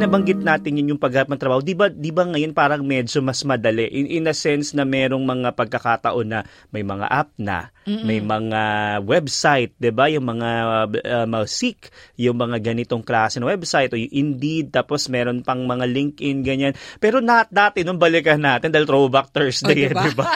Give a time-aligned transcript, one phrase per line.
[0.00, 3.44] Nabanggit natin yun yung pagharap ng trabaho, di ba, di ba ngayon parang medyo mas
[3.44, 6.40] madali in, in a sense na merong mga pagkakataon na
[6.72, 8.04] may mga app na, Mm-mm.
[8.08, 8.62] may mga
[9.04, 10.08] website, di ba?
[10.08, 10.50] Yung mga
[10.88, 15.66] uh, mga Seek, yung mga ganitong klase ng website o yung Indeed, tapos meron pang
[15.66, 16.72] mga LinkedIn, ganyan.
[16.96, 20.28] Pero not dati, nung balikan natin, dahil throwback Thursday, oh, di ba?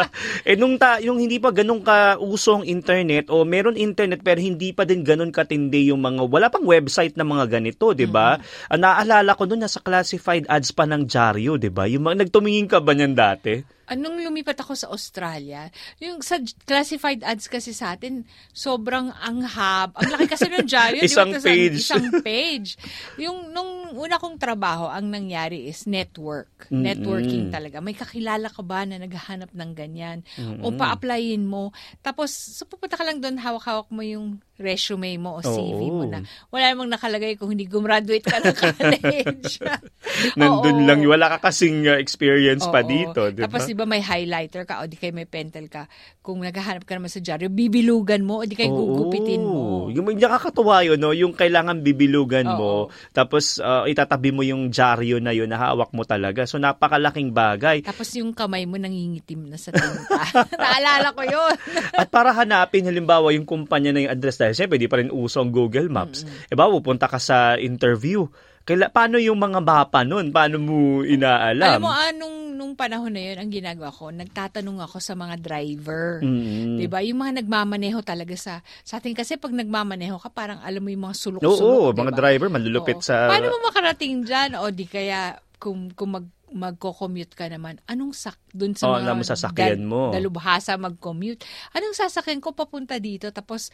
[0.48, 4.88] eh, nung ta, yung hindi pa ganun kausong internet o meron internet pero hindi pa
[4.88, 8.40] din ganun katindi yung mga, wala pang website na mga ganito, di ba?
[8.40, 8.72] Mm-hmm.
[8.72, 8.78] Uh,
[9.12, 11.84] naalala ko noon, nasa classified ads pa ng dyaryo, di ba?
[11.84, 13.60] Yung mga, nagtumingin ka ba niyan dati?
[13.92, 15.68] Anong lumipat ako sa Australia,
[16.00, 18.24] yung sa classified ads kasi sa atin,
[18.56, 19.92] sobrang anghab.
[20.00, 21.04] Ang laki kasi ng dyaryo.
[21.04, 21.44] isang diba?
[21.44, 21.76] page.
[21.84, 22.80] Isang page.
[23.20, 26.72] Yung nung una kong trabaho, ang nangyari is network.
[26.72, 26.80] Mm-hmm.
[26.80, 27.84] Networking talaga.
[27.84, 30.24] May kakilala ka ba na naghahanap ng ganyan?
[30.40, 30.64] Mm-hmm.
[30.64, 31.76] O pa-applyin mo.
[32.00, 35.96] Tapos, so pupunta ka lang doon, hawak-hawak mo yung resume mo o CV Oo.
[36.00, 36.22] mo na.
[36.54, 39.01] Wala namang nakalagay kung hindi gumraduate ka ng college.
[40.40, 40.86] Nandun Oo.
[40.86, 42.72] lang, wala ka kasing uh, experience Oo.
[42.72, 43.28] pa dito.
[43.34, 43.50] Diba?
[43.50, 45.90] Tapos diba may highlighter ka o di kayo may pentel ka.
[46.22, 49.90] Kung naghahanap ka naman sa dyaryo, bibilugan mo o di kayo gugupitin mo.
[49.90, 51.10] Yung nakakatuwa yun, no?
[51.12, 52.58] yung kailangan bibilugan Oo.
[52.58, 52.72] mo,
[53.10, 56.46] tapos uh, itatabi mo yung dyaryo na yun na hawak mo talaga.
[56.46, 57.82] So napakalaking bagay.
[57.82, 60.22] Tapos yung kamay mo nangingitim na sa tinta.
[60.62, 61.54] Naalala ko yun.
[62.00, 65.42] At para hanapin halimbawa yung kumpanya na yung address dahil siyempre di pa rin uso
[65.42, 66.24] ang Google Maps.
[66.24, 66.52] Mm-hmm.
[66.52, 68.26] E ba, pupunta ka sa interview.
[68.62, 70.30] Kaila, paano yung mga mapa nun?
[70.30, 71.82] Paano mo inaalam?
[71.82, 75.34] Alam mo, anong ah, nung panahon na yun, ang ginagawa ko, nagtatanong ako sa mga
[75.42, 76.22] driver.
[76.22, 76.78] Mm-hmm.
[76.78, 77.02] 'Di ba?
[77.02, 81.10] Yung mga nagmamaneho talaga sa sa atin kasi pag nagmamaneho ka, parang alam mo yung
[81.10, 82.06] mga sulok-sulok, Oo, diba?
[82.06, 83.04] mga driver manlulupit Oo.
[83.04, 88.14] sa Paano mo makarating diyan o di kaya kung kung mag magko-commute ka naman, anong
[88.14, 90.12] sak dun sa oh, mga mo sasakyan mo.
[90.12, 91.42] dalubhasa mag-commute?
[91.72, 93.32] Anong sasakyan ko papunta dito?
[93.32, 93.72] Tapos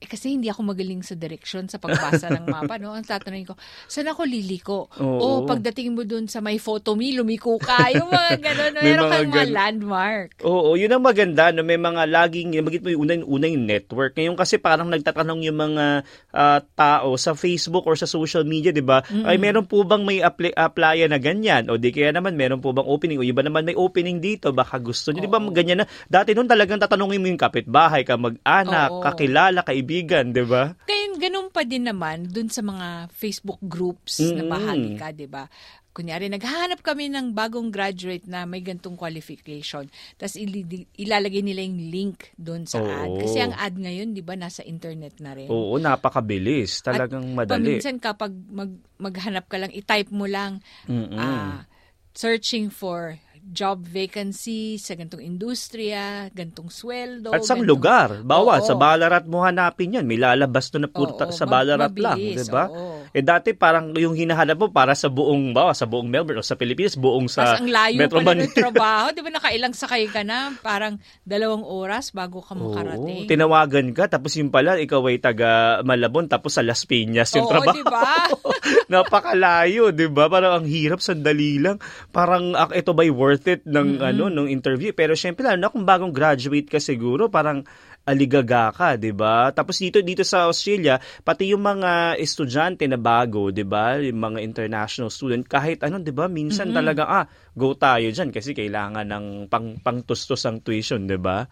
[0.00, 2.96] eh, kasi hindi ako magaling sa direction sa pagbasa ng mapa, no?
[2.96, 3.54] Ang tatanungin ko,
[3.84, 4.88] saan ako liliko?
[4.96, 5.44] Oo.
[5.44, 7.76] O pagdating mo dun sa may photo me, lumiko ka.
[8.00, 8.80] Yung mga gano'n, no?
[8.80, 10.30] meron kang mga landmark.
[10.40, 11.60] Oo, yun ang maganda, no?
[11.60, 14.16] May mga laging, magit mo yung una, una yung network.
[14.16, 18.80] Ngayon kasi parang nagtatanong yung mga uh, tao sa Facebook or sa social media, di
[18.80, 19.04] ba?
[19.04, 19.28] Mm-hmm.
[19.28, 21.68] Ay, meron po bang may apply, applyan na ganyan?
[21.68, 23.18] O di kaya naman, meron po bang opening?
[23.18, 25.24] O iba naman may opening dito, baka gusto nyo.
[25.24, 25.86] Di ba ganyan na?
[26.06, 29.02] Dati nun talagang tatanungin mo yung kapitbahay, ka mag-anak, Oo.
[29.02, 30.76] kakilala, kaibigan, di ba?
[30.84, 35.44] Kaya ganun pa din naman dun sa mga Facebook groups na bahagi ka, di ba?
[35.90, 39.90] Kunyari, naghahanap kami ng bagong graduate na may gantong qualification.
[40.14, 42.86] Tapos il- ilalagay nila yung link doon sa Oo.
[42.86, 43.10] ad.
[43.18, 45.50] Kasi ang ad ngayon, di ba, nasa internet na rin.
[45.50, 46.80] Oo, napakabilis.
[46.86, 47.82] Talagang At madali.
[47.82, 48.70] Paminsan kapag mag,
[49.02, 51.66] maghanap ka lang, i-type mo lang, uh,
[52.14, 57.32] searching for job vacancy sa gantong industriya, gantong sweldo.
[57.32, 57.66] At sa gantong...
[57.66, 58.08] lugar.
[58.22, 58.66] Bawa, oo.
[58.66, 60.04] sa Ballarat mo hanapin yan.
[60.06, 62.18] May lalabas to na punta oo, sa Ballarat mabilis, lang.
[62.46, 62.64] Diba?
[62.68, 62.99] Oo.
[63.10, 66.54] Eh dati parang yung hinahanap mo para sa buong, bawa, sa buong Melbourne o sa
[66.54, 69.06] Pilipinas, buong sa Mas ang layo Metro pa ng trabaho.
[69.10, 70.54] Di ba nakailang sakay ka na?
[70.62, 73.26] Parang dalawang oras bago ka makarating.
[73.26, 73.30] Oo.
[73.30, 77.52] Tinawagan ka, tapos yung pala, ikaw ay taga Malabon, tapos sa Las Piñas yung oo,
[77.52, 77.74] trabaho.
[77.74, 78.30] di ba?
[78.94, 80.30] Napakalayo, di ba?
[80.30, 81.82] Parang ang hirap, sandali lang.
[82.14, 84.10] Parang, ah, ito ba'y worth it ng mm-hmm.
[84.14, 84.94] ano nung interview.
[84.94, 87.66] Pero syempre lalo na kung bagong graduate ka siguro, parang
[88.08, 89.52] aligaga ka, 'di ba?
[89.52, 94.00] Tapos dito dito sa Australia, pati yung mga estudyante na bago, 'di ba?
[94.00, 96.26] Yung mga international student, kahit ano, 'di ba?
[96.26, 96.78] Minsan mm-hmm.
[96.80, 101.44] talaga ah, go tayo diyan kasi kailangan ng pang pangtustos ang tuition, 'di ba?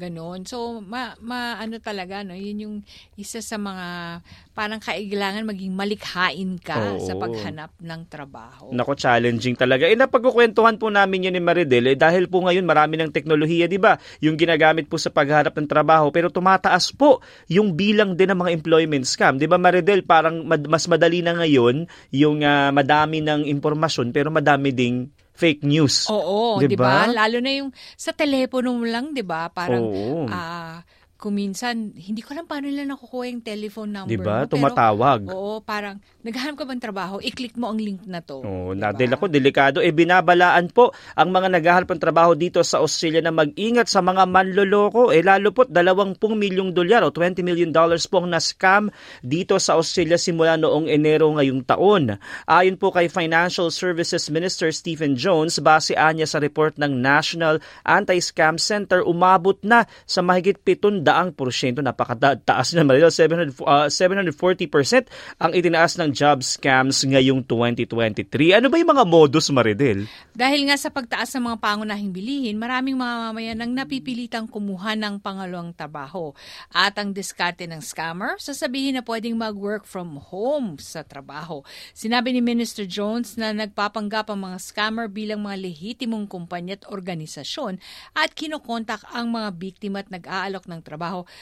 [0.00, 0.48] Ganon.
[0.48, 2.32] So, ma, ma ano talaga, no?
[2.32, 2.76] Yun yung
[3.20, 4.20] isa sa mga
[4.56, 7.04] parang kailangan maging malikhain ka Oo.
[7.04, 8.72] sa paghanap ng trabaho.
[8.72, 9.84] Nako, challenging talaga.
[9.84, 13.76] Eh, napagkukwentuhan po namin yun ni Maridel, eh, dahil po ngayon marami ng teknolohiya, di
[13.76, 14.00] ba?
[14.24, 17.20] Yung ginagamit po sa paghanap ng trabaho, pero tumataas po
[17.52, 19.36] yung bilang din ng mga employment scam.
[19.36, 24.72] Di ba, Maridel, parang mas madali na ngayon yung uh, madami ng impormasyon, pero madami
[24.72, 26.04] ding fake news.
[26.12, 27.08] Oo, 'di ba?
[27.08, 29.48] Lalo na yung sa telepono mo lang, 'di ba?
[29.48, 30.28] Parang Oo.
[30.28, 30.84] Uh,
[31.20, 34.48] kung minsan, hindi ko alam paano nila nakukuha yung telephone number diba?
[34.48, 34.48] mo.
[34.48, 35.28] Tumatawag.
[35.28, 38.40] Pero, oo, parang, naghahanap ka bang trabaho, i-click mo ang link na to.
[38.40, 38.88] Oo, diba?
[38.88, 39.84] nadel ako, delikado.
[39.84, 44.24] Eh, binabalaan po ang mga naghahanap ng trabaho dito sa Australia na mag-ingat sa mga
[44.24, 45.12] manloloko.
[45.12, 48.88] Eh, lalo po, 20 milyong dolyar o 20 million dollars po ang na-scam
[49.20, 52.16] dito sa Australia simula noong Enero ngayong taon.
[52.48, 58.56] Ayon po kay Financial Services Minister Stephen Jones, base anya sa report ng National Anti-Scam
[58.56, 65.10] Center, umabot na sa mahigit 7 daang porsyento, napakataas na Maridel, 700, uh, 740%
[65.42, 68.62] ang itinaas ng job scams ngayong 2023.
[68.62, 70.06] Ano ba yung mga modus, Maridel?
[70.30, 75.18] Dahil nga sa pagtaas ng mga pangunahing bilihin, maraming mga mamayan ang napipilitang kumuha ng
[75.18, 76.30] pangalawang trabaho.
[76.70, 81.66] At ang diskarte ng scammer, sasabihin na pwedeng mag-work from home sa trabaho.
[81.90, 87.82] Sinabi ni Minister Jones na nagpapanggap ang mga scammer bilang mga lehitimong kumpanya at organisasyon
[88.14, 90.99] at kinokontak ang mga biktima at nag-aalok ng trabaho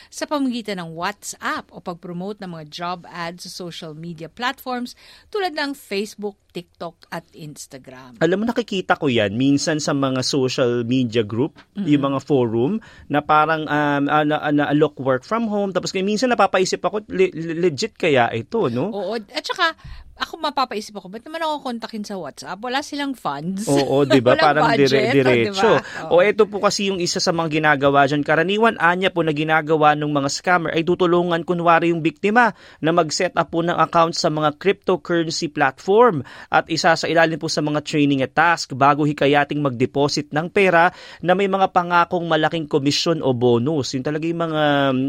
[0.09, 4.95] sa pamamagitan ng WhatsApp o pag-promote ng mga job ads sa social media platforms
[5.29, 8.19] tulad ng Facebook, TikTok at Instagram.
[8.19, 11.87] Alam mo, nakikita ko yan minsan sa mga social media group, mm-hmm.
[11.87, 12.73] yung mga forum,
[13.07, 15.71] na parang um, uh, na, na, alok work from home.
[15.71, 18.91] Tapos minsan napapaisip ako, le- legit kaya ito, no?
[18.91, 19.15] Oo.
[19.19, 19.77] At saka,
[20.19, 22.59] ako mapapaisip ako, ba't naman ako kontakin sa WhatsApp?
[22.59, 23.71] Wala silang funds.
[23.71, 24.35] Oo, di ba?
[24.35, 25.79] Parang budget, dire, diretso.
[25.79, 26.11] Diba?
[26.11, 28.27] O ito po kasi yung isa sa mga ginagawa dyan.
[28.27, 32.51] Karaniwan, anya po na ginagawa ng mga scammer ay tutulungan kunwari yung biktima
[32.83, 37.47] na mag-set up po ng account sa mga cryptocurrency platform at isa sa ilalim po
[37.47, 40.91] sa mga training at task bago hikayating mag-deposit ng pera
[41.23, 43.95] na may mga pangakong malaking komisyon o bonus.
[43.95, 44.63] Yung talaga yung mga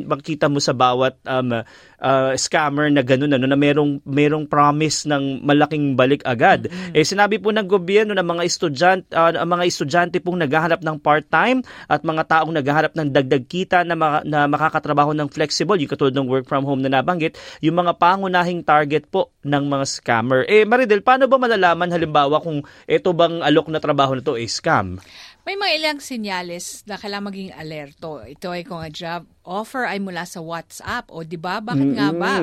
[0.05, 1.65] makikita mo sa bawat um,
[1.99, 6.67] uh, scammer na ganun ano, na merong, merong promise promise ng malaking balik agad.
[6.67, 6.95] Mm-hmm.
[6.97, 11.63] Eh sinabi po ng gobyerno na mga estudyante uh, mga estudyante pong naghahanap ng part-time
[11.87, 16.15] at mga taong naghahanap ng dagdag kita na, ma- na makakatrabaho ng flexible, yung katulad
[16.15, 20.43] ng work from home na nabanggit, yung mga pangunahing target po ng mga scammer.
[20.49, 24.49] Eh Maridel, paano ba malalaman halimbawa kung ito bang alok na trabaho na to ay
[24.49, 24.99] scam?
[25.47, 28.21] May mga ilang senyales na kailangan maging alerto.
[28.21, 31.57] Ito ay kung a job offer ay mula sa WhatsApp o 'di ba?
[31.63, 31.97] Bakit mm-hmm.
[31.97, 32.33] nga ba?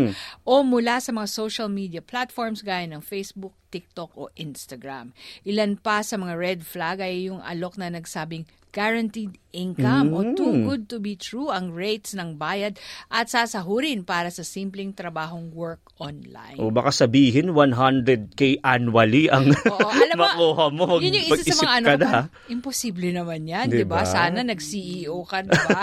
[0.42, 5.14] O mula sa mga social media platforms gaya ng Facebook, TikTok o Instagram.
[5.46, 10.16] Ilan pa sa mga red flag ay yung alok na nagsabing guaranteed income mm.
[10.16, 12.76] o too good to be true ang rates ng bayad
[13.08, 16.60] at sasahurin para sa simpleng trabahong work online.
[16.60, 21.00] O baka sabihin 100k annually ang Oo, alam makuha mo.
[21.00, 22.20] Yun yung isa sa mga ano, na.
[22.52, 24.04] imposible naman yan, di ba?
[24.04, 25.80] Sana nag-CEO ka, di ba?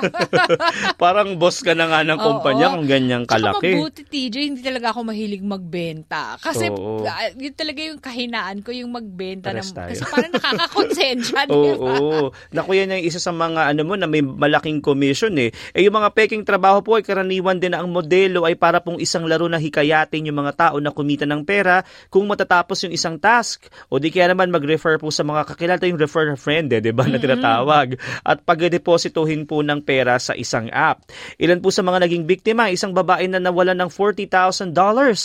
[1.02, 3.74] Parang boss ka na nga ng kumpanya kung ganyang kalaki.
[3.74, 6.38] Saka mabuti, TJ, hindi talaga ako mahilig magbenta.
[6.38, 7.02] Kasi Oo.
[7.02, 9.50] uh, yun talaga yung kahinaan ko, yung magbenta.
[9.50, 11.74] Ng, kasi parang nakakakonsensya, di ba?
[11.98, 12.30] Oo.
[12.54, 15.54] Naku, yan yung isa sa mga ano mo na may malaking commission eh.
[15.72, 19.00] Eh yung mga peking trabaho po ay karaniwan din na ang modelo ay para pong
[19.00, 23.16] isang laro na hikayatin yung mga tao na kumita ng pera kung matatapos yung isang
[23.22, 23.68] task.
[23.88, 26.92] O di kaya naman mag-refer po sa mga kakilala yung refer a friend eh, di
[26.92, 27.96] ba, na tinatawag.
[28.24, 31.06] At pag-depositohin po ng pera sa isang app.
[31.38, 34.74] Ilan po sa mga naging biktima, isang babae na nawalan ng $40,000